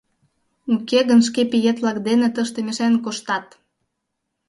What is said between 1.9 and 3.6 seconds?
дене тыште мешаен коштат!